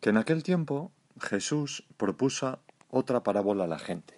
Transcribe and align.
que 0.00 0.10
en 0.10 0.16
aquel 0.16 0.42
tiempo 0.42 0.92
Jesús 1.20 1.84
propuso 1.96 2.60
otra 2.90 3.22
parábola 3.22 3.64
a 3.64 3.68
la 3.68 3.78
gente. 3.78 4.14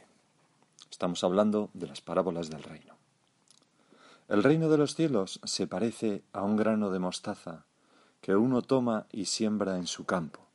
Estamos 0.91 1.25
hablando 1.25 1.71
de 1.73 1.87
las 1.87 2.01
parábolas 2.01 2.51
del 2.51 2.63
reino. 2.63 2.95
El 4.29 4.43
reino 4.43 4.69
de 4.69 4.79
los 4.79 4.95
cielos 4.95 5.41
se 5.45 5.67
parece 5.67 6.23
a 6.33 6.43
un 6.43 6.57
grano 6.57 6.91
de 6.91 6.99
mostaza 6.99 7.65
que 8.21 8.37
uno 8.37 8.63
toma 8.63 9.07
y 9.11 9.25
siembra 9.25 9.77
en 9.77 9.87
su 9.87 10.05
campo. 10.05 10.47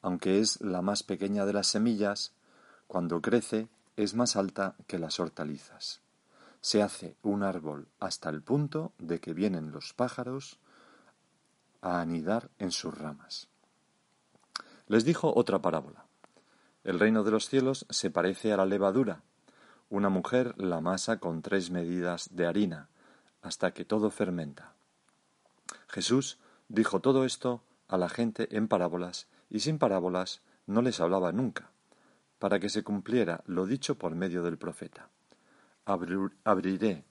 Aunque 0.00 0.40
es 0.40 0.60
la 0.60 0.82
más 0.82 1.02
pequeña 1.02 1.44
de 1.44 1.52
las 1.52 1.66
semillas, 1.66 2.32
cuando 2.86 3.20
crece 3.20 3.68
es 3.96 4.14
más 4.14 4.36
alta 4.36 4.76
que 4.86 4.98
las 4.98 5.18
hortalizas. 5.18 6.00
Se 6.60 6.82
hace 6.82 7.16
un 7.22 7.42
árbol 7.42 7.88
hasta 7.98 8.30
el 8.30 8.40
punto 8.40 8.92
de 8.98 9.20
que 9.20 9.34
vienen 9.34 9.72
los 9.72 9.92
pájaros 9.92 10.58
a 11.80 12.00
anidar 12.00 12.48
en 12.58 12.70
sus 12.70 12.96
ramas. 12.96 13.51
Les 14.92 15.06
dijo 15.06 15.32
otra 15.34 15.62
parábola. 15.62 16.04
El 16.84 17.00
reino 17.00 17.24
de 17.24 17.30
los 17.30 17.48
cielos 17.48 17.86
se 17.88 18.10
parece 18.10 18.52
a 18.52 18.58
la 18.58 18.66
levadura. 18.66 19.22
Una 19.88 20.10
mujer 20.10 20.52
la 20.58 20.82
masa 20.82 21.18
con 21.18 21.40
tres 21.40 21.70
medidas 21.70 22.28
de 22.36 22.44
harina, 22.44 22.90
hasta 23.40 23.72
que 23.72 23.86
todo 23.86 24.10
fermenta. 24.10 24.74
Jesús 25.88 26.36
dijo 26.68 27.00
todo 27.00 27.24
esto 27.24 27.62
a 27.88 27.96
la 27.96 28.10
gente 28.10 28.54
en 28.54 28.68
parábolas, 28.68 29.28
y 29.48 29.60
sin 29.60 29.78
parábolas 29.78 30.42
no 30.66 30.82
les 30.82 31.00
hablaba 31.00 31.32
nunca, 31.32 31.70
para 32.38 32.60
que 32.60 32.68
se 32.68 32.84
cumpliera 32.84 33.42
lo 33.46 33.64
dicho 33.64 33.94
por 33.94 34.14
medio 34.14 34.42
del 34.42 34.58
profeta. 34.58 35.08
Abriré 35.86 37.06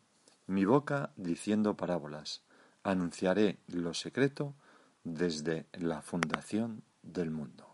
mi 0.46 0.66
boca 0.66 1.10
diciendo 1.16 1.76
parábolas, 1.78 2.44
anunciaré 2.84 3.58
lo 3.66 3.96
secreto 3.96 4.54
desde 5.04 5.66
la 5.74 6.04
fundación 6.04 6.84
del 7.02 7.32
mundo. 7.32 7.71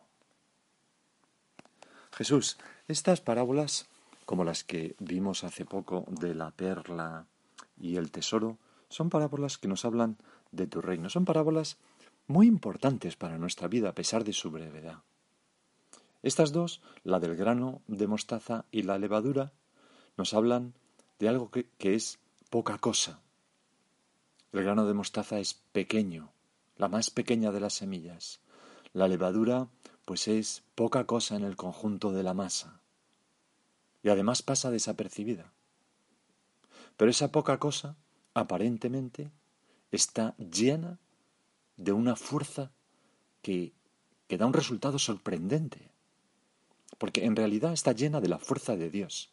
Jesús, 2.18 2.58
estas 2.88 3.22
parábolas, 3.22 3.86
como 4.26 4.44
las 4.44 4.64
que 4.64 4.96
vimos 4.98 5.44
hace 5.44 5.66
poco 5.66 6.04
de 6.10 6.34
la 6.34 6.50
perla 6.50 7.28
y 7.80 7.98
el 7.98 8.10
tesoro, 8.10 8.58
son 8.89 9.11
parábolas 9.11 9.60
que 9.60 9.67
nos 9.67 9.86
hablan 9.86 10.17
de 10.52 10.66
tu 10.66 10.82
reino. 10.82 11.11
Son 11.11 11.26
parábolas 11.26 11.77
muy 12.26 12.48
importantes 12.48 13.16
para 13.16 13.38
nuestra 13.38 13.67
vida 13.67 13.89
a 13.89 13.94
pesar 13.94 14.23
de 14.23 14.33
su 14.33 14.50
brevedad. 14.50 15.04
Estas 16.23 16.52
dos, 16.52 16.82
la 17.04 17.20
del 17.20 17.36
grano 17.36 17.83
de 17.86 18.08
mostaza 18.08 18.66
y 18.72 18.82
la 18.82 18.98
levadura, 18.98 19.52
nos 20.17 20.33
hablan 20.33 20.73
de 21.20 21.30
algo 21.30 21.52
que, 21.52 21.70
que, 21.77 21.94
es 21.94 22.17
poca 22.50 22.80
cosa. 22.80 23.20
El 24.54 24.64
grano 24.64 24.88
de 24.88 24.95
mostaza 24.95 25.38
es 25.38 25.54
pequeño, 25.54 26.32
la 26.77 26.88
más 26.88 27.11
pequeña 27.11 27.52
de 27.52 27.60
las 27.60 27.76
semillas. 27.76 28.39
La 28.94 29.08
levadura, 29.08 29.67
pues 30.08 30.30
es 30.30 30.64
poca 30.73 31.04
cosa 31.04 31.36
en 31.36 31.44
el 31.44 31.58
conjunto 31.58 32.14
de 32.14 32.23
la 32.23 32.34
masa. 32.34 32.80
Y 34.04 34.08
además 34.08 34.42
pasa 34.42 34.72
desapercibida. 34.72 35.52
Pero 36.95 37.12
esa 37.12 37.34
poca 37.34 37.60
cosa, 37.60 37.98
aparentemente, 38.34 39.30
está 39.92 40.34
llena 40.38 40.98
de 41.76 41.92
una 41.92 42.16
fuerza 42.16 42.72
que, 43.42 43.73
que 44.30 44.38
da 44.38 44.45
un 44.45 44.54
resultado 44.54 44.98
sorprendente. 44.98 45.92
Porque 46.98 47.26
en 47.26 47.36
realidad 47.36 47.74
está 47.74 47.92
llena 47.92 48.22
de 48.22 48.30
la 48.30 48.39
fuerza 48.39 48.78
de 48.78 48.89
Dios. 48.89 49.32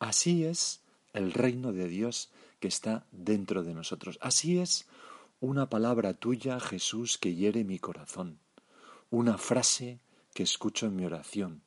Así 0.00 0.44
es 0.44 0.80
el 1.12 1.32
reino 1.32 1.72
de 1.72 1.86
Dios 1.86 2.32
que 2.58 2.66
está 2.66 3.06
dentro 3.12 3.62
de 3.62 3.72
nosotros. 3.72 4.18
Así 4.20 4.58
es 4.58 4.84
una 5.38 5.70
palabra 5.70 6.14
tuya, 6.14 6.58
Jesús, 6.58 7.18
que 7.18 7.36
hiere 7.36 7.62
mi 7.62 7.78
corazón, 7.78 8.40
una 9.12 9.36
frase 9.36 10.00
que 10.32 10.42
escucho 10.42 10.86
en 10.86 10.96
mi 10.96 11.04
oración, 11.04 11.60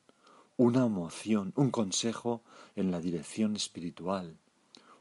una 0.56 0.84
emoción, 0.84 1.52
un 1.54 1.70
consejo 1.70 2.42
en 2.74 2.90
la 2.90 3.00
dirección 3.00 3.54
espiritual, 3.54 4.36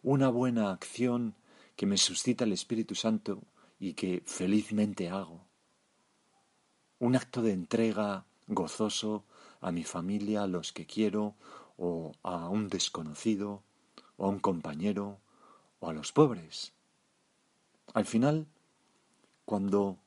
una 0.04 0.30
buena 0.30 0.72
acción 0.72 1.34
que 1.76 1.88
me 1.88 1.98
suscita 1.98 2.44
el 2.44 2.54
Espíritu 2.54 2.94
Santo 2.94 3.42
y 3.80 3.94
que 3.94 4.22
felizmente 4.28 5.10
hago, 5.10 5.42
un 7.00 7.16
acto 7.16 7.42
de 7.42 7.52
entrega 7.52 8.26
gozoso 8.46 9.24
a 9.60 9.72
mi 9.72 9.84
familia, 9.84 10.44
a 10.44 10.48
los 10.48 10.72
que 10.72 10.86
quiero, 10.86 11.34
o 11.78 12.12
a 12.22 12.48
un 12.50 12.70
desconocido, 12.70 13.64
o 14.18 14.26
a 14.28 14.30
un 14.30 14.38
compañero, 14.38 15.18
o 15.80 15.90
a 15.90 15.94
los 15.94 16.12
pobres. 16.12 16.74
Al 17.96 18.06
final, 18.06 18.46
cuando, 19.46 19.98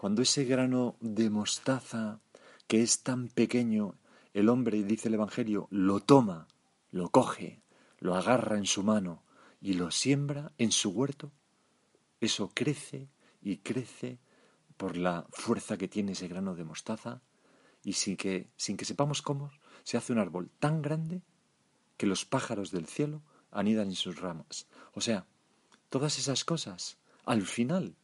cuando 0.00 0.22
ese 0.22 0.46
grano 0.46 0.96
de 1.00 1.28
mostaza 1.28 2.20
que 2.66 2.82
es 2.82 3.02
tan 3.02 3.28
pequeño, 3.28 3.96
el 4.32 4.48
hombre, 4.48 4.82
dice 4.82 5.08
el 5.08 5.14
Evangelio, 5.14 5.68
lo 5.70 6.00
toma, 6.00 6.48
lo 6.90 7.10
coge, 7.10 7.60
lo 7.98 8.14
agarra 8.14 8.56
en 8.56 8.64
su 8.64 8.82
mano 8.82 9.22
y 9.60 9.74
lo 9.74 9.90
siembra 9.90 10.52
en 10.56 10.72
su 10.72 10.88
huerto, 10.88 11.32
eso 12.18 12.50
crece 12.54 13.10
y 13.42 13.58
crece 13.58 14.18
por 14.78 14.96
la 14.96 15.26
fuerza 15.32 15.76
que 15.76 15.86
tiene 15.86 16.12
ese 16.12 16.28
grano 16.28 16.54
de 16.54 16.64
mostaza 16.64 17.20
y 17.84 17.92
sin 17.92 18.16
que, 18.16 18.48
sin 18.56 18.78
que 18.78 18.86
sepamos 18.86 19.20
cómo, 19.20 19.50
se 19.82 19.98
hace 19.98 20.14
un 20.14 20.18
árbol 20.18 20.50
tan 20.58 20.80
grande 20.80 21.20
que 21.98 22.06
los 22.06 22.24
pájaros 22.24 22.70
del 22.70 22.86
cielo 22.86 23.20
anidan 23.50 23.88
en 23.88 23.96
sus 23.96 24.18
ramas. 24.18 24.66
O 24.94 25.02
sea, 25.02 25.26
todas 25.90 26.18
esas 26.18 26.46
cosas, 26.46 26.96
al 27.26 27.42
final, 27.42 27.96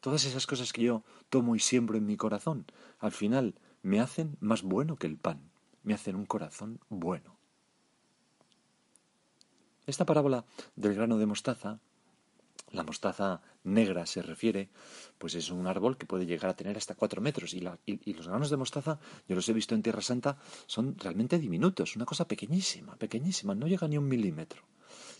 todas 0.00 0.24
esas 0.24 0.46
cosas 0.46 0.72
que 0.72 0.82
yo 0.82 1.04
tomo 1.30 1.56
y 1.56 1.60
siembro 1.60 1.96
en 1.96 2.06
mi 2.06 2.16
corazón, 2.16 2.66
al 2.98 3.12
final 3.12 3.54
me 3.82 4.00
hacen 4.00 4.36
más 4.40 4.62
bueno 4.62 4.96
que 4.96 5.06
el 5.06 5.16
pan, 5.16 5.50
me 5.82 5.94
hacen 5.94 6.16
un 6.16 6.26
corazón 6.26 6.80
bueno. 6.88 7.36
Esta 9.86 10.04
parábola 10.04 10.44
del 10.74 10.94
grano 10.94 11.16
de 11.16 11.26
mostaza, 11.26 11.78
la 12.72 12.82
mostaza 12.82 13.40
negra 13.62 14.04
se 14.06 14.22
refiere, 14.22 14.68
pues 15.18 15.36
es 15.36 15.50
un 15.50 15.68
árbol 15.68 15.96
que 15.96 16.06
puede 16.06 16.26
llegar 16.26 16.50
a 16.50 16.56
tener 16.56 16.76
hasta 16.76 16.96
cuatro 16.96 17.20
metros 17.20 17.54
y, 17.54 17.64
y, 17.86 18.14
los 18.14 18.26
granos 18.26 18.50
de 18.50 18.56
mostaza, 18.56 18.98
yo 19.28 19.36
los 19.36 19.48
he 19.48 19.52
visto 19.52 19.76
en 19.76 19.82
Tierra 19.82 20.02
Santa, 20.02 20.38
son 20.66 20.96
realmente 20.98 21.38
diminutos, 21.38 21.94
una 21.94 22.04
cosa 22.04 22.26
pequeñísima, 22.26 22.96
pequeñísima, 22.96 23.54
no 23.54 23.68
llega 23.68 23.86
ni 23.86 23.96
un 23.98 24.08
milímetro. 24.08 24.62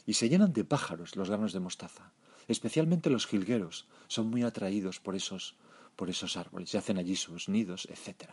Y 0.04 0.14
se 0.14 0.28
llenan 0.28 0.52
de 0.52 0.64
pájaros 0.64 1.14
los 1.14 1.30
granos 1.30 1.52
de 1.52 1.60
mostaza, 1.60 2.12
especialmente 2.48 3.10
los 3.10 3.26
jilgueros, 3.26 3.86
son 4.08 4.28
muy 4.28 4.42
atraídos 4.42 5.00
por 5.00 5.14
esos, 5.14 5.56
por 5.96 6.10
esos 6.10 6.36
árboles 6.36 6.72
y 6.72 6.76
hacen 6.76 6.98
allí 6.98 7.16
sus 7.16 7.48
nidos, 7.48 7.88
etc. 7.90 8.30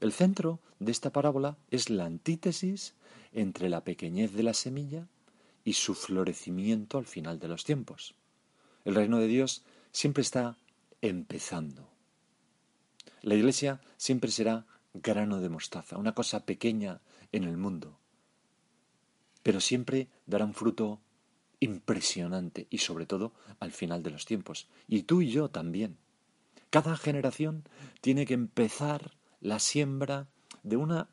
El 0.00 0.12
centro 0.12 0.60
de 0.78 0.92
esta 0.92 1.12
parábola 1.12 1.58
es 1.70 1.90
la 1.90 2.06
antítesis 2.06 2.94
entre 3.32 3.68
la 3.68 3.84
pequeñez 3.84 4.32
de 4.32 4.42
la 4.42 4.54
semilla 4.54 5.06
y 5.64 5.74
su 5.74 5.94
florecimiento 5.94 6.98
al 6.98 7.06
final 7.06 7.38
de 7.38 7.48
los 7.48 7.64
tiempos. 7.64 8.14
El 8.84 8.94
reino 8.94 9.18
de 9.18 9.26
Dios 9.26 9.62
siempre 9.92 10.22
está 10.22 10.56
empezando. 11.02 11.88
La 13.22 13.34
iglesia 13.34 13.80
siempre 13.98 14.30
será 14.30 14.66
grano 14.94 15.40
de 15.40 15.50
mostaza, 15.50 15.98
una 15.98 16.14
cosa 16.14 16.46
pequeña 16.46 17.00
en 17.32 17.44
el 17.44 17.56
mundo, 17.56 17.98
pero 19.42 19.60
siempre 19.60 20.08
dará 20.26 20.44
un 20.44 20.54
fruto 20.54 21.00
impresionante 21.60 22.66
y 22.70 22.78
sobre 22.78 23.06
todo 23.06 23.32
al 23.60 23.70
final 23.70 24.02
de 24.02 24.10
los 24.10 24.24
tiempos. 24.24 24.68
Y 24.88 25.02
tú 25.02 25.22
y 25.22 25.30
yo 25.30 25.50
también. 25.50 25.98
Cada 26.70 26.96
generación 26.96 27.64
tiene 28.00 28.26
que 28.26 28.34
empezar 28.34 29.12
la 29.40 29.58
siembra 29.58 30.28
de 30.62 30.76
una 30.76 31.08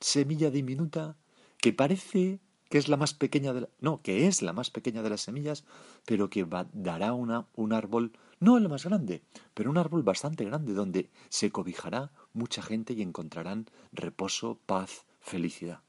semilla 0.00 0.50
diminuta 0.50 1.16
que 1.58 1.72
parece 1.72 2.40
que 2.68 2.78
es 2.78 2.88
la 2.88 2.96
más 2.96 3.14
pequeña 3.14 3.52
de 3.52 3.62
la, 3.62 3.68
no, 3.80 4.02
que 4.02 4.26
es 4.26 4.42
la 4.42 4.52
más 4.52 4.70
pequeña 4.70 5.02
de 5.02 5.10
las 5.10 5.20
semillas, 5.20 5.64
pero 6.04 6.30
que 6.30 6.46
dará 6.72 7.12
una, 7.12 7.46
un 7.54 7.72
árbol, 7.72 8.12
no 8.40 8.56
el 8.56 8.68
más 8.68 8.84
grande, 8.84 9.22
pero 9.54 9.70
un 9.70 9.78
árbol 9.78 10.02
bastante 10.02 10.44
grande 10.44 10.72
donde 10.72 11.10
se 11.28 11.50
cobijará 11.50 12.10
mucha 12.32 12.62
gente 12.62 12.92
y 12.92 13.02
encontrarán 13.02 13.66
reposo, 13.92 14.58
paz, 14.66 15.06
felicidad. 15.20 15.80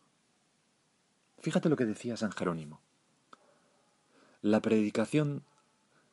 Fíjate 1.40 1.70
lo 1.70 1.76
que 1.76 1.86
decía 1.86 2.18
San 2.18 2.32
Jerónimo. 2.32 2.82
La 4.48 4.62
predicación 4.62 5.44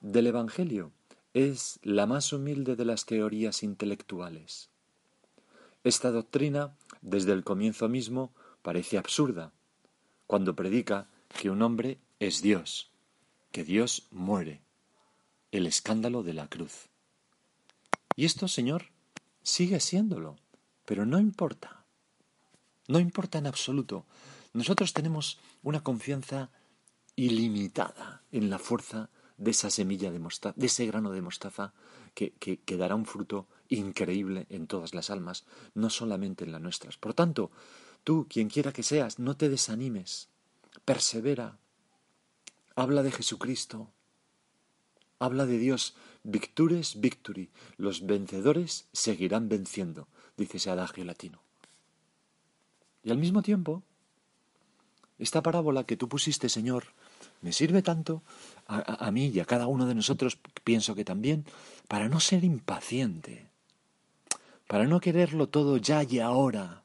del 0.01 0.27
Evangelio 0.27 0.91
es 1.35 1.79
la 1.85 2.05
más 2.07 2.33
humilde 2.33 2.75
de 2.75 2.85
las 2.85 3.07
teorías 3.07 3.63
intelectuales. 3.63 4.71
Esta 5.85 6.11
doctrina, 6.11 6.75
desde 7.01 7.31
el 7.31 7.45
comienzo 7.45 7.89
mismo, 7.89 8.33
parece 8.63 8.99
absurda, 8.99 9.53
cuando 10.27 10.57
predica 10.57 11.07
que 11.41 11.49
un 11.49 11.63
hombre 11.63 12.01
es 12.19 12.43
Dios, 12.43 12.91
que 13.53 13.63
Dios 13.63 14.09
muere, 14.11 14.63
el 15.53 15.69
escándalo 15.69 16.25
de 16.25 16.35
la 16.35 16.49
cruz. 16.49 16.89
Y 18.17 18.25
esto, 18.25 18.49
Señor, 18.49 18.87
sigue 19.45 19.79
siéndolo, 19.79 20.35
pero 20.85 21.07
no 21.07 21.21
importa. 21.21 21.85
No 22.89 22.99
importa 22.99 23.39
en 23.39 23.47
absoluto. 23.47 24.07
Nosotros 24.55 24.93
tenemos 24.93 25.39
una 25.63 25.85
confianza 25.85 26.51
ilimitada 27.17 28.23
en 28.33 28.51
la 28.51 28.59
fuerza 28.59 29.11
de 29.37 29.51
esa 29.51 29.71
semilla 29.71 30.11
de 30.11 30.19
mostaza, 30.19 30.55
de 30.59 30.67
ese 30.67 30.87
grano 30.87 31.11
de 31.11 31.23
mostaza 31.23 31.73
que, 32.15 32.33
que, 32.33 32.77
dará 32.77 32.95
un 32.95 33.07
fruto 33.07 33.47
increíble 33.69 34.47
en 34.49 34.67
todas 34.67 34.95
las 34.95 35.11
almas, 35.11 35.45
no 35.75 35.91
solamente 35.91 36.45
en 36.45 36.53
las 36.53 36.61
nuestras. 36.61 36.97
Por 36.97 37.15
tanto, 37.15 37.51
tú, 38.05 38.27
quien 38.29 38.49
quiera 38.49 38.73
que 38.73 38.83
seas, 38.83 39.19
no 39.19 39.37
te 39.37 39.49
desanimes, 39.49 40.29
persevera, 40.85 41.59
habla 42.77 43.03
de 43.03 43.11
Jesucristo, 43.11 43.91
habla 45.19 45.47
de 45.47 45.59
Dios, 45.59 45.95
victures 46.23 47.01
victory, 47.01 47.51
los 47.77 48.07
vencedores 48.07 48.87
seguirán 48.93 49.49
venciendo, 49.49 50.07
dice 50.37 50.59
ese 50.59 50.71
adagio 50.71 51.05
latino. 51.05 51.41
Y 53.03 53.11
al 53.11 53.19
mismo 53.19 53.43
tiempo, 53.43 53.83
esta 55.19 55.43
parábola 55.43 55.85
que 55.85 55.97
tú 55.97 56.09
pusiste, 56.09 56.49
Señor, 56.49 56.87
me 57.45 57.53
sirve 57.53 57.83
tanto 57.83 58.23
a, 58.67 59.11
mí 59.11 59.27
y 59.27 59.39
a 59.39 59.45
cada 59.45 59.67
uno 59.67 59.85
de 59.85 59.95
nosotros, 59.95 60.39
pienso 60.65 60.95
que 60.95 61.05
también, 61.05 61.45
para 61.89 62.09
no 62.09 62.19
ser 62.19 62.43
impaciente, 62.43 63.47
para 64.67 64.87
no 64.87 64.99
quererlo 64.99 65.47
todo 65.47 65.77
ya 65.77 66.03
y 66.03 66.21
ahora, 66.21 66.83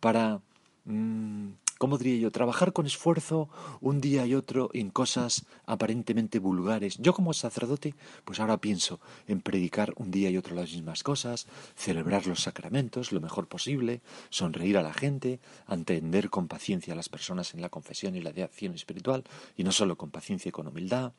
para 0.00 0.40
mm, 0.86 1.50
¿cómo 1.80 1.96
diría 1.96 2.20
yo? 2.20 2.30
Trabajar 2.30 2.74
con 2.74 2.84
esfuerzo 2.84 3.48
un 3.80 4.02
día 4.02 4.26
y 4.26 4.34
otro 4.34 4.68
en 4.74 4.90
cosas 4.90 5.46
aparentemente 5.64 6.38
vulgares. 6.38 6.98
Yo 6.98 7.14
como 7.14 7.32
sacerdote, 7.32 7.94
pues 8.26 8.38
ahora 8.38 8.58
pienso 8.58 9.00
en 9.26 9.40
predicar 9.40 9.94
un 9.96 10.10
día 10.10 10.28
y 10.28 10.36
otro 10.36 10.54
las 10.54 10.70
mismas 10.72 11.02
cosas, 11.02 11.46
celebrar 11.76 12.26
los 12.26 12.42
sacramentos 12.42 13.12
lo 13.12 13.22
mejor 13.22 13.48
posible, 13.48 14.02
sonreír 14.28 14.76
a 14.76 14.82
la 14.82 14.92
gente, 14.92 15.40
atender 15.66 16.28
con 16.28 16.48
paciencia 16.48 16.92
a 16.92 16.96
las 16.96 17.08
personas 17.08 17.54
en 17.54 17.62
la 17.62 17.70
confesión 17.70 18.14
y 18.14 18.20
la 18.20 18.28
acción 18.44 18.74
espiritual, 18.74 19.24
y 19.56 19.64
no 19.64 19.72
solo 19.72 19.96
con 19.96 20.10
paciencia 20.10 20.50
y 20.50 20.52
con 20.52 20.66
humildad, 20.66 21.14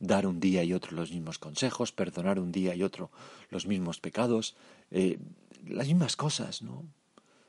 dar 0.00 0.26
un 0.26 0.40
día 0.40 0.64
y 0.64 0.72
otro 0.72 0.96
los 0.96 1.10
mismos 1.10 1.38
consejos, 1.38 1.92
perdonar 1.92 2.38
un 2.40 2.52
día 2.52 2.74
y 2.74 2.82
otro 2.82 3.10
los 3.50 3.66
mismos 3.66 4.00
pecados, 4.00 4.56
eh, 4.90 5.18
las 5.66 5.88
mismas 5.88 6.16
cosas, 6.16 6.62
¿no? 6.62 6.86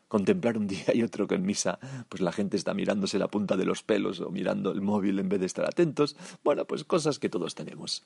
Contemplar 0.08 0.58
un 0.58 0.68
día 0.68 0.94
y 0.94 1.04
otro 1.04 1.28
que 1.28 1.36
en 1.36 1.46
misa 1.46 1.80
pues 2.10 2.22
la 2.22 2.32
gente 2.32 2.58
está 2.58 2.74
mirándose 2.74 3.20
la 3.20 3.28
punta 3.28 3.58
de 3.58 3.66
los 3.66 3.84
pelos 3.84 4.20
o 4.22 4.30
mirando 4.30 4.72
el 4.72 4.82
móvil 4.82 5.20
en 5.20 5.30
vez 5.30 5.40
de 5.40 5.46
estar 5.46 5.66
atentos. 5.66 6.16
Bueno, 6.44 6.66
pues 6.66 6.84
cosas 6.84 7.20
que 7.20 7.30
todos 7.30 7.56
tenemos. 7.56 8.04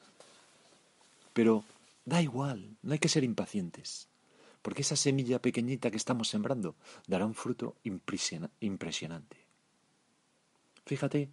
Pero 1.33 1.63
da 2.06 2.21
igual, 2.21 2.75
no 2.81 2.94
hay 2.94 3.00
que 3.00 3.07
ser 3.07 3.24
impacientes, 3.24 4.07
porque 4.62 4.81
esa 4.81 4.95
semilla 4.95 5.42
pequeñita 5.42 5.92
que 5.92 5.98
estamos 5.98 6.27
sembrando 6.27 6.75
dará 7.07 7.25
un 7.25 7.36
fruto 7.36 7.75
impresionante. 7.83 9.38
Fíjate 10.86 11.30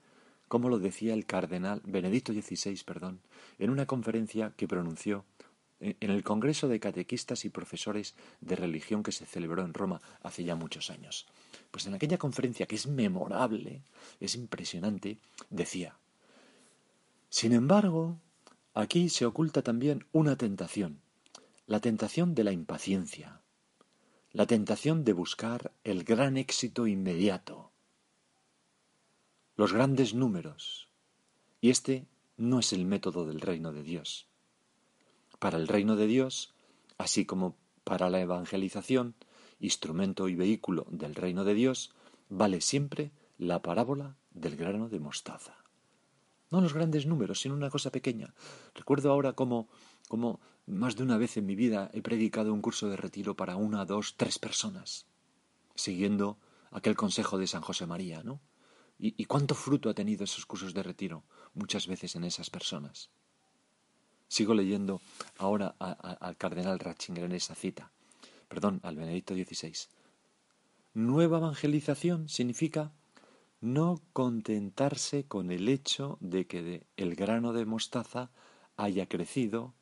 cómo 0.47 0.69
lo 0.69 0.79
decía 0.79 1.14
el 1.14 1.26
cardenal 1.26 1.82
Benedicto 1.85 2.32
XVI, 2.32 2.81
perdón, 2.85 3.21
en 3.59 3.71
una 3.71 3.87
conferencia 3.87 4.53
que 4.56 4.69
pronunció 4.69 5.25
en 5.80 6.10
el 6.10 6.25
Congreso 6.25 6.69
de 6.69 6.80
Catequistas 6.80 7.44
y 7.44 7.50
Profesores 7.50 8.14
de 8.40 8.56
Religión 8.56 9.02
que 9.02 9.12
se 9.12 9.26
celebró 9.26 9.62
en 9.62 9.75
Roma 9.75 10.00
hace 10.22 10.44
ya 10.44 10.56
muchos 10.56 10.90
años. 10.90 11.26
Pues 11.70 11.86
en 11.86 11.94
aquella 11.94 12.19
conferencia, 12.19 12.66
que 12.66 12.76
es 12.76 12.86
memorable, 12.86 13.82
es 14.20 14.34
impresionante, 14.34 15.19
decía, 15.50 15.96
sin 17.30 17.52
embargo, 17.52 18.19
aquí 18.75 19.08
se 19.08 19.26
oculta 19.26 19.62
también 19.62 20.06
una 20.12 20.36
tentación, 20.36 21.00
la 21.66 21.80
tentación 21.80 22.34
de 22.34 22.44
la 22.44 22.52
impaciencia, 22.52 23.42
la 24.32 24.46
tentación 24.46 25.04
de 25.04 25.12
buscar 25.12 25.72
el 25.84 26.04
gran 26.04 26.36
éxito 26.36 26.86
inmediato, 26.86 27.70
los 29.56 29.72
grandes 29.72 30.14
números, 30.14 30.88
y 31.60 31.70
este 31.70 32.06
no 32.36 32.60
es 32.60 32.72
el 32.72 32.86
método 32.86 33.26
del 33.26 33.40
reino 33.40 33.72
de 33.72 33.82
Dios. 33.82 34.27
Para 35.38 35.58
el 35.58 35.69
reino 35.69 35.96
de 35.96 36.06
Dios, 36.06 36.55
así 36.99 37.25
como 37.25 37.56
para 37.85 38.11
la 38.11 38.20
evangelización, 38.20 39.14
instrumento 39.61 40.29
y 40.29 40.35
vehículo 40.35 40.87
del 40.90 41.14
reino 41.14 41.44
de 41.44 41.55
Dios, 41.55 41.93
vale 42.29 42.61
siempre 42.61 43.12
la 43.38 43.62
parábola 43.62 44.17
del 44.31 44.56
grano 44.56 44.88
de 44.88 45.00
mostaza. 45.00 45.56
No 46.50 46.61
los 46.61 46.75
grandes 46.75 47.06
números, 47.06 47.40
sino 47.40 47.55
una 47.55 47.70
cosa 47.70 47.90
pequeña. 47.90 48.35
Recuerdo 48.75 49.11
ahora 49.11 49.35
cómo, 49.35 49.69
cómo 50.08 50.40
más 50.67 50.96
de 50.96 51.02
una 51.02 51.19
vez 51.19 51.37
en 51.37 51.46
mi 51.46 51.55
vida 51.55 51.90
he 51.93 52.02
predicado 52.02 52.52
un 52.52 52.62
curso 52.62 52.88
de 52.88 52.96
retiro 52.96 53.37
para 53.37 53.56
una, 53.56 53.85
dos, 53.85 54.17
tres 54.17 54.38
personas, 54.38 55.06
siguiendo 55.75 56.38
aquel 56.70 56.96
consejo 56.96 57.38
de 57.38 57.46
San 57.46 57.62
José 57.62 57.87
María, 57.87 58.23
¿no? 58.23 58.40
¿Y, 58.99 59.14
y 59.20 59.26
cuánto 59.26 59.55
fruto 59.55 59.88
ha 59.88 59.94
tenido 59.94 60.25
esos 60.25 60.46
cursos 60.46 60.75
de 60.75 60.82
retiro 60.82 61.23
muchas 61.55 61.87
veces 61.87 62.17
en 62.17 62.25
esas 62.25 62.50
personas? 62.50 63.11
Sigo 64.28 64.54
leyendo 64.54 65.00
ahora 65.38 65.75
al 65.78 66.36
cardenal 66.36 66.78
Ratzinger 66.78 67.25
en 67.25 67.32
esa 67.32 67.54
cita, 67.54 67.90
perdón, 68.48 68.80
al 68.82 68.97
Benedicto 68.97 69.35
XVI. 69.35 69.75
Nueva 70.94 71.38
evangelización 71.38 72.28
significa 72.28 72.92
no 73.61 74.00
contentarse 74.12 75.25
con 75.25 75.50
el 75.50 75.68
hecho 75.68 76.18
de 76.20 76.47
que 76.47 76.87
el 76.97 77.14
grano 77.16 77.52
de 77.52 77.64
mostaza 77.64 78.30
haya 78.76 79.06
crecido 79.06 79.75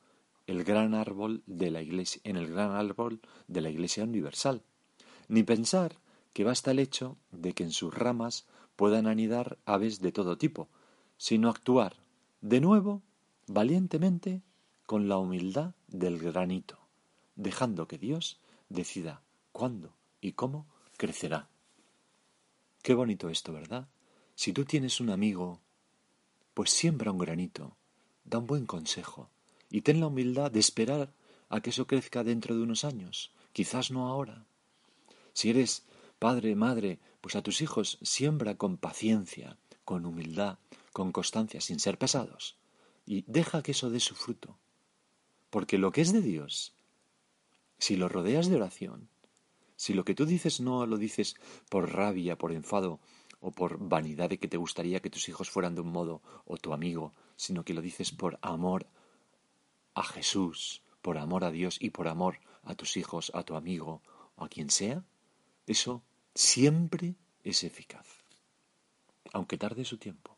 el 0.46 0.64
gran 0.64 0.94
árbol 0.94 1.42
de 1.46 1.70
la 1.70 1.82
iglesia, 1.82 2.20
en 2.24 2.36
el 2.36 2.48
gran 2.48 2.70
árbol 2.70 3.20
de 3.48 3.60
la 3.60 3.70
Iglesia 3.70 4.04
Universal, 4.04 4.62
ni 5.28 5.42
pensar 5.42 5.98
que 6.32 6.44
basta 6.44 6.70
el 6.70 6.78
hecho 6.78 7.18
de 7.32 7.52
que 7.52 7.64
en 7.64 7.72
sus 7.72 7.92
ramas 7.92 8.46
puedan 8.76 9.06
anidar 9.06 9.58
aves 9.64 10.00
de 10.00 10.12
todo 10.12 10.38
tipo, 10.38 10.68
sino 11.16 11.48
actuar 11.48 11.96
de 12.40 12.60
nuevo 12.60 13.02
valientemente 13.46 14.42
con 14.86 15.08
la 15.08 15.18
humildad 15.18 15.74
del 15.86 16.18
granito, 16.18 16.78
dejando 17.36 17.86
que 17.86 17.98
Dios 17.98 18.40
decida 18.68 19.22
cuándo 19.52 19.94
y 20.20 20.32
cómo 20.32 20.66
crecerá. 20.96 21.48
Qué 22.82 22.94
bonito 22.94 23.30
esto, 23.30 23.52
¿verdad? 23.52 23.88
Si 24.34 24.52
tú 24.52 24.64
tienes 24.64 25.00
un 25.00 25.10
amigo, 25.10 25.60
pues 26.54 26.70
siembra 26.70 27.12
un 27.12 27.18
granito, 27.18 27.76
da 28.24 28.38
un 28.38 28.46
buen 28.46 28.66
consejo 28.66 29.30
y 29.70 29.82
ten 29.82 30.00
la 30.00 30.08
humildad 30.08 30.50
de 30.50 30.60
esperar 30.60 31.12
a 31.48 31.60
que 31.60 31.70
eso 31.70 31.86
crezca 31.86 32.24
dentro 32.24 32.56
de 32.56 32.62
unos 32.62 32.84
años, 32.84 33.32
quizás 33.52 33.90
no 33.90 34.08
ahora. 34.08 34.44
Si 35.32 35.50
eres 35.50 35.84
padre, 36.18 36.54
madre, 36.56 36.98
pues 37.20 37.36
a 37.36 37.42
tus 37.42 37.60
hijos 37.60 37.98
siembra 38.02 38.56
con 38.56 38.76
paciencia, 38.76 39.56
con 39.84 40.04
humildad, 40.04 40.58
con 40.92 41.12
constancia, 41.12 41.60
sin 41.60 41.78
ser 41.78 41.98
pesados 41.98 42.56
y 43.06 43.24
deja 43.26 43.62
que 43.62 43.70
eso 43.70 43.88
dé 43.88 44.00
su 44.00 44.14
fruto. 44.14 44.58
Porque 45.48 45.78
lo 45.78 45.92
que 45.92 46.02
es 46.02 46.12
de 46.12 46.20
Dios, 46.20 46.74
si 47.78 47.96
lo 47.96 48.08
rodeas 48.08 48.48
de 48.48 48.56
oración, 48.56 49.08
si 49.76 49.94
lo 49.94 50.04
que 50.04 50.14
tú 50.14 50.26
dices 50.26 50.60
no 50.60 50.84
lo 50.86 50.98
dices 50.98 51.36
por 51.70 51.92
rabia, 51.92 52.36
por 52.36 52.52
enfado 52.52 52.98
o 53.40 53.52
por 53.52 53.78
vanidad 53.78 54.30
de 54.30 54.38
que 54.38 54.48
te 54.48 54.56
gustaría 54.56 55.00
que 55.00 55.10
tus 55.10 55.28
hijos 55.28 55.50
fueran 55.50 55.74
de 55.74 55.82
un 55.82 55.92
modo 55.92 56.20
o 56.46 56.56
tu 56.56 56.72
amigo, 56.72 57.12
sino 57.36 57.64
que 57.64 57.74
lo 57.74 57.80
dices 57.80 58.10
por 58.10 58.38
amor 58.42 58.86
a 59.94 60.02
Jesús, 60.02 60.82
por 61.00 61.18
amor 61.18 61.44
a 61.44 61.50
Dios 61.50 61.76
y 61.80 61.90
por 61.90 62.08
amor 62.08 62.40
a 62.64 62.74
tus 62.74 62.96
hijos, 62.96 63.30
a 63.34 63.44
tu 63.44 63.54
amigo 63.54 64.02
o 64.34 64.44
a 64.44 64.48
quien 64.48 64.70
sea, 64.70 65.04
eso 65.66 66.02
siempre 66.34 67.14
es 67.44 67.62
eficaz, 67.62 68.06
aunque 69.32 69.58
tarde 69.58 69.84
su 69.84 69.98
tiempo. 69.98 70.35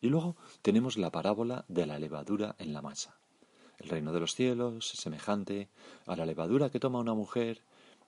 Y 0.00 0.08
luego 0.08 0.36
tenemos 0.62 0.96
la 0.96 1.10
parábola 1.10 1.64
de 1.68 1.86
la 1.86 1.98
levadura 1.98 2.56
en 2.58 2.72
la 2.72 2.82
masa. 2.82 3.18
El 3.78 3.88
reino 3.88 4.12
de 4.12 4.20
los 4.20 4.34
cielos 4.34 4.92
es 4.92 5.00
semejante 5.00 5.68
a 6.06 6.16
la 6.16 6.26
levadura 6.26 6.70
que 6.70 6.80
toma 6.80 7.00
una 7.00 7.14
mujer 7.14 7.62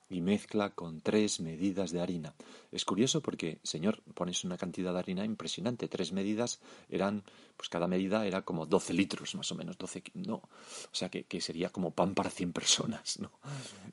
y 0.09 0.21
mezcla 0.21 0.69
con 0.69 1.01
tres 1.01 1.39
medidas 1.39 1.91
de 1.91 2.01
harina. 2.01 2.35
Es 2.71 2.85
curioso 2.85 3.21
porque, 3.21 3.59
Señor, 3.63 4.03
pones 4.13 4.43
una 4.43 4.57
cantidad 4.57 4.93
de 4.93 4.99
harina 4.99 5.25
impresionante. 5.25 5.87
Tres 5.87 6.11
medidas 6.11 6.59
eran, 6.89 7.23
pues 7.57 7.69
cada 7.69 7.87
medida 7.87 8.25
era 8.25 8.43
como 8.43 8.65
12 8.65 8.93
litros 8.93 9.33
más 9.35 9.51
o 9.51 9.55
menos. 9.55 9.77
12, 9.77 10.03
no, 10.13 10.35
o 10.35 10.49
sea 10.91 11.09
que, 11.09 11.41
sería 11.41 11.69
como 11.69 11.91
pan 11.91 12.13
para 12.13 12.29
100 12.29 12.53
personas. 12.53 13.19
¿no? 13.19 13.31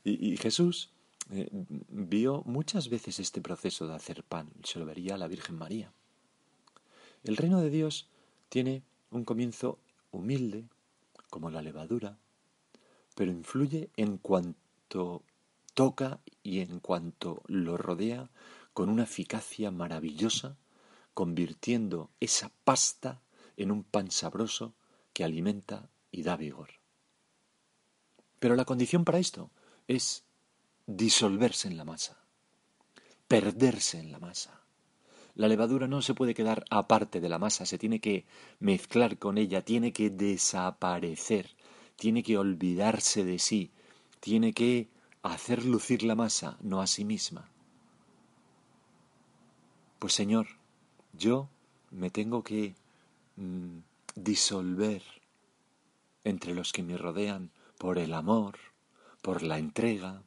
Y, 0.04 0.37
Jesús 0.37 0.90
eh, 1.30 1.49
vio 1.88 2.42
muchas 2.45 2.88
veces 2.90 3.19
este 3.19 3.40
proceso 3.40 3.87
de 3.87 3.95
hacer 3.95 4.23
pan. 4.23 4.50
Se 4.64 4.78
lo 4.78 4.85
vería 4.85 5.14
a 5.14 5.19
la 5.19 5.28
Virgen 5.28 5.57
María. 5.57 5.92
El 7.23 7.37
reino 7.37 7.61
de 7.61 7.71
Dios 7.71 8.09
tiene 8.49 8.83
un 9.11 9.25
comienzo 9.25 9.79
humilde, 10.11 10.65
como 11.29 11.50
la 11.50 11.62
levadura, 11.62 12.19
pero 13.15 13.31
influye 13.31 13.91
en 13.97 14.17
cuanto 14.17 15.23
toca 15.75 16.21
y 16.43 16.61
en 16.61 16.81
cuanto 16.81 17.43
lo 17.47 17.77
rodea 17.77 18.31
con 18.73 18.89
una 18.89 19.05
eficacia 19.05 19.71
maravillosa, 19.71 20.57
convirtiendo 21.12 22.11
esa 22.21 22.50
pasta 22.65 23.21
en 23.57 23.71
un 23.71 23.85
pan 23.85 24.11
sabroso 24.11 24.75
que 25.12 25.25
alimenta 25.25 25.91
y 26.11 26.23
da 26.23 26.37
vigor. 26.37 26.71
Pero 28.39 28.57
la 28.57 28.65
condición 28.65 29.05
para 29.05 29.19
esto 29.19 29.50
es 29.87 30.25
disolverse 30.87 31.69
en 31.69 31.77
la 31.77 31.85
masa, 31.85 32.19
perderse 33.29 33.99
en 33.99 34.11
la 34.11 34.19
masa. 34.19 34.60
La 35.34 35.49
levadura 35.49 35.87
no 35.87 36.02
se 36.02 36.14
puede 36.14 36.34
quedar 36.34 36.64
aparte 36.70 37.20
de 37.20 37.28
la 37.28 37.38
masa, 37.38 37.66
se 37.66 37.78
tiene 37.78 38.00
que 38.00 38.25
mezclar 38.58 39.18
con 39.18 39.38
ella, 39.38 39.64
tiene 39.64 39.92
que 39.92 40.10
desaparecer, 40.10 41.50
tiene 41.96 42.22
que 42.22 42.37
olvidarse 42.37 43.25
de 43.25 43.38
sí, 43.38 43.70
tiene 44.20 44.52
que 44.52 44.88
hacer 45.22 45.64
lucir 45.64 46.02
la 46.02 46.14
masa, 46.14 46.56
no 46.60 46.80
a 46.80 46.87
sí 46.87 47.04
misma. 47.04 47.49
Pues 49.99 50.14
Señor, 50.14 50.46
yo 51.12 51.49
me 51.90 52.10
tengo 52.10 52.42
que 52.42 52.75
mm, 53.37 53.78
disolver 54.14 55.02
entre 56.25 56.54
los 56.54 56.72
que 56.72 56.82
me 56.82 56.96
rodean 56.96 57.50
por 57.78 57.99
el 57.99 58.14
amor, 58.14 58.58
por 59.22 59.42
la 59.42 59.58
entrega, 59.58 60.22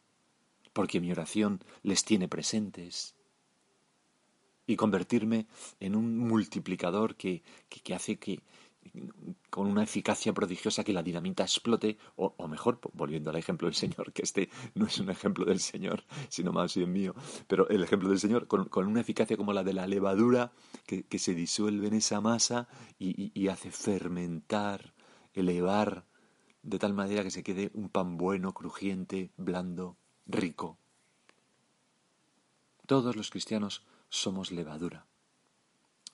porque 0.73 0.99
mi 0.99 1.11
oración 1.11 1.63
les 1.81 2.03
tiene 2.03 2.27
presentes, 2.27 3.15
y 4.65 4.75
convertirme 4.75 5.47
en 5.79 5.95
un 5.95 6.17
multiplicador 6.17 7.15
que, 7.15 7.43
que 7.69 7.93
hace 7.93 8.17
que, 8.17 8.39
con 9.49 9.67
una 9.67 9.83
eficacia 9.83 10.33
prodigiosa 10.33 10.83
que 10.83 10.93
la 10.93 11.03
dinamita 11.03 11.43
explote, 11.43 11.97
o, 12.15 12.47
mejor, 12.47 12.79
volviendo 12.93 13.29
al 13.29 13.37
ejemplo 13.37 13.67
del 13.67 13.75
Señor, 13.75 14.11
que 14.13 14.23
este 14.23 14.49
no 14.75 14.85
es 14.85 14.99
un 14.99 15.09
ejemplo 15.09 15.45
del 15.45 15.59
Señor, 15.59 16.03
sino 16.29 16.51
más 16.51 16.75
bien 16.75 16.91
mío, 16.91 17.13
pero 17.47 17.67
el 17.69 17.83
ejemplo 17.83 18.09
del 18.09 18.19
Señor, 18.19 18.47
con, 18.47 18.87
una 18.87 19.01
eficacia 19.01 19.37
como 19.37 19.53
la 19.53 19.63
de 19.63 19.73
la 19.73 19.87
levadura, 19.87 20.51
que, 20.85 21.19
se 21.19 21.33
disuelve 21.33 21.87
en 21.87 21.93
esa 21.93 22.19
masa 22.21 22.67
y, 22.99 23.47
hace 23.47 23.71
fermentar, 23.71 24.93
elevar, 25.33 26.05
de 26.63 26.79
tal 26.79 26.93
manera 26.93 27.23
que 27.23 27.31
se 27.31 27.43
quede 27.43 27.71
un 27.73 27.89
pan 27.89 28.17
bueno, 28.17 28.53
crujiente, 28.53 29.31
blando, 29.37 29.97
rico. 30.25 30.77
Todos 32.85 33.15
los 33.15 33.29
cristianos 33.29 33.85
somos 34.13 34.51
levadura. 34.51 35.07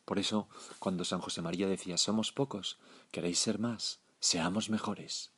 Por 0.06 0.20
eso, 0.20 0.48
cuando 0.80 1.04
San 1.04 1.20
José 1.20 1.42
María 1.42 1.68
decía, 1.68 1.98
somos 1.98 2.32
pocos, 2.32 2.80
queréis 3.12 3.40
ser 3.40 3.60
más, 3.60 4.00
seamos 4.22 4.70
mejores. 4.70 5.32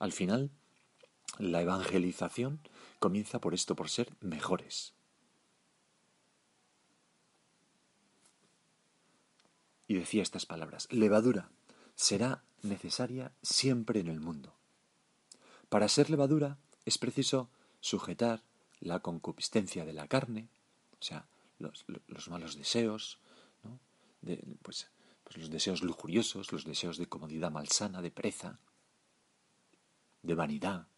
Al 0.00 0.10
final, 0.10 0.50
la 1.38 1.62
evangelización 1.62 2.60
comienza 2.98 3.40
por 3.40 3.54
esto, 3.54 3.76
por 3.76 3.88
ser 3.88 4.12
mejores. 4.20 4.92
Y 9.86 9.94
decía 9.94 10.24
estas 10.24 10.46
palabras, 10.46 10.88
levadura 10.90 11.48
será 11.94 12.42
necesaria 12.62 13.32
siempre 13.40 14.00
en 14.00 14.08
el 14.08 14.18
mundo. 14.18 14.56
Para 15.68 15.88
ser 15.88 16.10
levadura 16.10 16.58
es 16.84 16.98
preciso 16.98 17.50
sujetar 17.80 18.42
la 18.80 18.98
concupiscencia 18.98 19.84
de 19.84 19.92
la 19.92 20.08
carne, 20.08 20.48
sea, 21.06 21.28
los, 21.58 22.28
malos 22.28 22.56
deseos, 22.56 23.18
pues, 24.62 24.90
pues 25.24 25.36
los 25.36 25.50
deseos 25.50 25.82
lujuriosos, 25.82 26.52
los 26.52 26.64
deseos 26.64 26.98
de 26.98 27.06
comodidad 27.06 27.50
malsana, 27.50 28.02
de 28.02 28.10
pereza, 28.10 28.60
de 30.22 30.34
vanidad. 30.34 30.88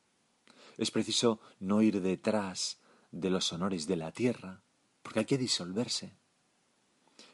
Es 0.76 0.90
preciso 0.90 1.40
no 1.60 1.82
ir 1.82 2.00
detrás 2.00 2.80
de 3.10 3.30
los 3.30 3.52
honores 3.52 3.86
de 3.86 3.96
la 3.96 4.12
tierra, 4.12 4.62
porque 5.02 5.20
hay 5.20 5.24
que 5.24 5.38
disolverse. 5.38 6.14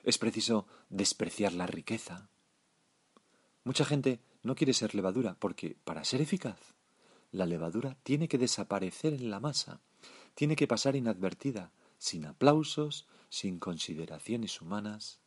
Es 0.03 0.19
preciso 0.19 0.67
despreciar 0.89 1.53
la 1.53 1.67
riqueza. 1.67 2.29
Mucha 3.65 3.85
gente 3.85 4.21
no 4.43 4.55
quiere 4.55 4.75
ser 4.75 4.95
levadura 4.95 5.37
porque, 5.39 5.77
para 5.85 6.05
ser 6.05 6.21
eficaz, 6.21 6.75
la 7.33 7.47
levadura 7.47 7.97
tiene 8.03 8.29
que 8.29 8.39
desaparecer 8.39 9.15
en 9.15 9.31
la 9.31 9.41
masa, 9.41 9.81
tiene 10.35 10.57
que 10.57 10.67
pasar 10.67 10.97
inadvertida, 10.97 11.73
sin 12.05 12.27
aplausos, 12.27 13.07
sin 13.31 13.59
consideraciones 13.59 14.61
humanas. 14.61 15.21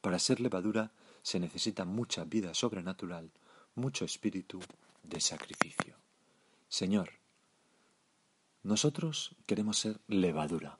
Para 0.00 0.20
ser 0.20 0.38
levadura 0.38 0.92
se 1.22 1.40
necesita 1.40 1.84
mucha 1.84 2.22
vida 2.22 2.54
sobrenatural, 2.54 3.32
mucho 3.74 4.04
espíritu 4.04 4.60
de 5.02 5.20
sacrificio. 5.20 5.96
Señor, 6.68 7.14
nosotros 8.62 9.34
queremos 9.44 9.76
ser 9.80 9.98
levadura. 10.06 10.78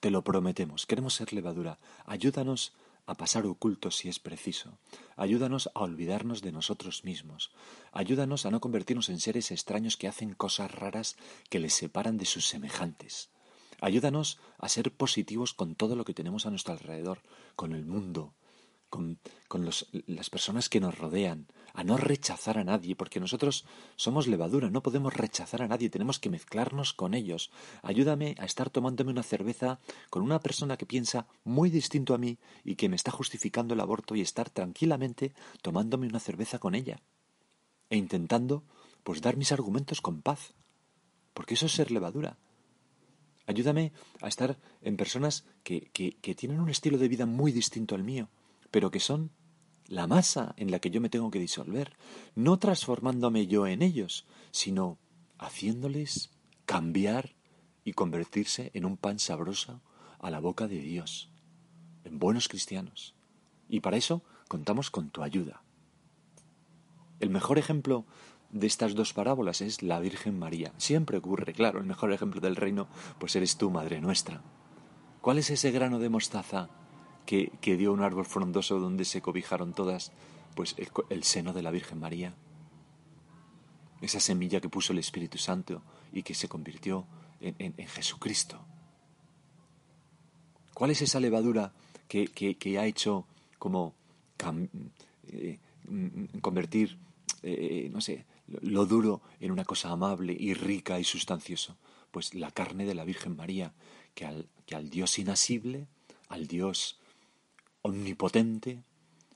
Te 0.00 0.10
lo 0.10 0.24
prometemos, 0.24 0.86
queremos 0.86 1.12
ser 1.12 1.34
levadura. 1.34 1.78
Ayúdanos 2.06 2.72
a 3.04 3.14
pasar 3.14 3.44
ocultos 3.44 3.96
si 3.96 4.08
es 4.08 4.18
preciso. 4.18 4.78
Ayúdanos 5.16 5.68
a 5.74 5.80
olvidarnos 5.80 6.40
de 6.40 6.50
nosotros 6.50 7.04
mismos. 7.04 7.52
Ayúdanos 7.92 8.46
a 8.46 8.50
no 8.50 8.58
convertirnos 8.58 9.10
en 9.10 9.20
seres 9.20 9.50
extraños 9.50 9.98
que 9.98 10.08
hacen 10.08 10.32
cosas 10.32 10.70
raras 10.70 11.18
que 11.50 11.60
les 11.60 11.74
separan 11.74 12.16
de 12.16 12.24
sus 12.24 12.46
semejantes. 12.46 13.35
Ayúdanos 13.80 14.38
a 14.58 14.68
ser 14.68 14.92
positivos 14.92 15.54
con 15.54 15.74
todo 15.74 15.96
lo 15.96 16.04
que 16.04 16.14
tenemos 16.14 16.46
a 16.46 16.50
nuestro 16.50 16.72
alrededor, 16.72 17.22
con 17.54 17.72
el 17.72 17.84
mundo, 17.84 18.34
con, 18.88 19.18
las 20.06 20.30
personas 20.30 20.68
que 20.68 20.80
nos 20.80 20.98
rodean, 20.98 21.46
a 21.74 21.84
no 21.84 21.96
rechazar 21.96 22.58
a 22.58 22.64
nadie, 22.64 22.96
porque 22.96 23.20
nosotros 23.20 23.66
somos 23.96 24.26
levadura, 24.26 24.70
no 24.70 24.82
podemos 24.82 25.12
rechazar 25.12 25.62
a 25.62 25.68
nadie, 25.68 25.90
tenemos 25.90 26.18
que 26.18 26.30
mezclarnos 26.30 26.94
con 26.94 27.14
ellos. 27.14 27.50
Ayúdame 27.82 28.34
a 28.38 28.44
estar 28.44 28.70
tomándome 28.70 29.10
una 29.10 29.22
cerveza 29.22 29.80
con 30.10 30.22
una 30.22 30.40
persona 30.40 30.76
que 30.76 30.86
piensa 30.86 31.26
muy 31.44 31.70
distinto 31.70 32.14
a 32.14 32.18
mí 32.18 32.38
y 32.64 32.76
que 32.76 32.88
me 32.88 32.96
está 32.96 33.10
justificando 33.10 33.74
el 33.74 33.80
aborto 33.80 34.14
y 34.14 34.20
estar 34.22 34.48
tranquilamente 34.50 35.34
tomándome 35.62 36.06
una 36.06 36.20
cerveza 36.20 36.58
con 36.58 36.74
ella 36.74 37.02
e 37.90 37.96
intentando 37.96 38.64
pues 39.04 39.20
dar 39.20 39.36
mis 39.36 39.52
argumentos 39.52 40.00
con 40.00 40.22
paz, 40.22 40.54
porque 41.34 41.54
eso 41.54 41.66
es 41.66 41.72
ser 41.72 41.90
levadura. 41.90 42.38
Ayúdame 43.46 43.92
a 44.20 44.28
estar 44.28 44.58
en 44.82 44.96
personas 44.96 45.44
que, 45.62 45.90
que, 45.92 46.34
tienen 46.34 46.60
un 46.60 46.68
estilo 46.68 46.98
de 46.98 47.08
vida 47.08 47.26
muy 47.26 47.52
distinto 47.52 47.94
al 47.94 48.02
mío, 48.02 48.28
pero 48.70 48.90
que 48.90 49.00
son 49.00 49.30
la 49.86 50.08
masa 50.08 50.54
en 50.56 50.70
la 50.70 50.80
que 50.80 50.90
yo 50.90 51.00
me 51.00 51.08
tengo 51.08 51.30
que 51.30 51.38
disolver, 51.38 51.96
no 52.34 52.58
transformándome 52.58 53.46
yo 53.46 53.68
en 53.68 53.82
ellos, 53.82 54.26
sino 54.50 54.98
haciéndoles 55.38 56.30
cambiar 56.64 57.36
y 57.84 57.92
convertirse 57.92 58.72
en 58.74 58.84
un 58.84 58.96
pan 58.96 59.20
sabroso 59.20 59.80
a 60.18 60.30
la 60.30 60.40
boca 60.40 60.66
de 60.66 60.80
Dios, 60.80 61.30
en 62.04 62.18
buenos 62.18 62.48
cristianos. 62.48 63.14
Y 63.68 63.78
para 63.78 63.96
eso 63.96 64.22
contamos 64.48 64.90
con 64.90 65.10
tu 65.10 65.22
ayuda. 65.22 65.62
El 67.20 67.30
mejor 67.30 67.58
ejemplo 67.58 68.06
de 68.58 68.66
estas 68.66 68.94
dos 68.94 69.12
parábolas 69.12 69.60
es 69.60 69.82
la 69.82 70.00
Virgen 70.00 70.38
María. 70.38 70.72
Siempre 70.78 71.18
ocurre, 71.18 71.52
claro, 71.52 71.78
el 71.78 71.86
mejor 71.86 72.12
ejemplo 72.12 72.40
del 72.40 72.56
reino, 72.56 72.88
pues 73.18 73.36
eres 73.36 73.56
tú, 73.56 73.70
Madre 73.70 74.00
nuestra. 74.00 74.42
¿Cuál 75.20 75.38
es 75.38 75.50
ese 75.50 75.70
grano 75.70 75.98
de 75.98 76.08
mostaza 76.08 76.68
que, 77.26 77.52
que 77.60 77.76
dio 77.76 77.92
un 77.92 78.02
árbol 78.02 78.24
frondoso 78.24 78.78
donde 78.80 79.04
se 79.04 79.20
cobijaron 79.20 79.74
todas? 79.74 80.12
Pues 80.54 80.74
el, 81.10 81.22
seno 81.22 81.52
de 81.52 81.62
la 81.62 81.70
Virgen 81.70 82.00
María. 82.00 82.34
Esa 84.00 84.20
semilla 84.20 84.60
que 84.60 84.70
puso 84.70 84.92
el 84.92 85.00
Espíritu 85.00 85.36
Santo 85.36 85.82
y 86.12 86.22
que 86.22 86.34
se 86.34 86.48
convirtió 86.48 87.06
en, 87.40 87.74
Jesucristo. 87.88 88.64
¿Cuál 90.72 90.90
es 90.90 91.02
esa 91.02 91.20
levadura 91.20 91.72
que, 92.08 92.28
que, 92.28 92.78
ha 92.78 92.86
hecho 92.86 93.26
como 93.58 93.94
eh, 95.28 95.58
mm, 95.88 96.38
convertir, 96.40 96.96
eh, 97.42 97.90
no 97.92 98.00
sé, 98.00 98.24
lo 98.48 98.86
duro 98.86 99.22
en 99.40 99.50
una 99.52 99.64
cosa 99.64 99.90
amable 99.90 100.36
y 100.38 100.54
rica 100.54 100.98
y 100.98 101.04
sustancioso? 101.04 101.76
Pues 102.10 102.34
la 102.34 102.50
carne 102.50 102.84
de 102.84 102.94
la 102.94 103.04
Virgen 103.04 103.36
María, 103.36 103.72
que 104.14 104.24
al, 104.24 104.48
que 104.66 104.74
al 104.74 104.90
Dios 104.90 105.18
inasible, 105.18 105.88
al 106.28 106.46
Dios 106.46 106.98
omnipotente, 107.82 108.82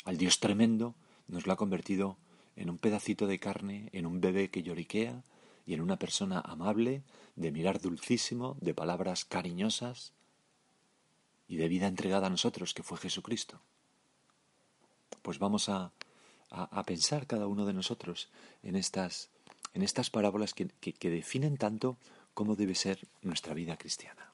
al 0.05 0.17
Dios 0.17 0.41
tremendo, 0.41 0.95
nos 1.29 1.47
lo 1.47 1.53
ha 1.53 1.57
convertido 1.57 2.17
en 2.57 2.71
un 2.71 2.79
pedacito 2.79 3.27
de 3.27 3.39
carne, 3.39 3.89
en 3.93 4.07
un 4.07 4.21
bebé 4.21 4.51
que 4.51 4.63
lloriquea 4.63 5.23
y 5.67 5.75
en 5.75 5.81
una 5.81 5.99
persona 5.99 6.41
amable, 6.41 7.03
de 7.37 7.53
mirar 7.53 7.81
dulcísimo, 7.81 8.57
de 8.61 8.75
palabras 8.75 9.25
cariñosas 9.25 10.13
y 11.49 11.57
de 11.57 11.69
vida 11.69 11.87
entregada 11.87 12.27
a 12.27 12.31
nosotros, 12.31 12.75
que 12.75 12.83
fue 12.83 12.99
Jesucristo. 12.99 13.61
Pues 15.23 15.39
vamos 15.39 15.69
a, 15.69 15.93
a, 16.51 16.83
pensar 16.85 17.27
cada 17.27 17.47
uno 17.47 17.65
de 17.65 17.73
nosotros 17.73 18.29
en 18.63 18.77
estas, 18.77 19.31
en 19.75 19.83
estas 19.83 20.11
parábolas 20.11 20.55
que, 20.55 20.69
que 20.69 21.11
definen 21.11 21.57
tanto 21.57 21.97
cómo 22.35 22.57
debe 22.57 22.75
ser 22.75 23.07
nuestra 23.23 23.55
vida 23.55 23.77
cristiana. 23.77 24.30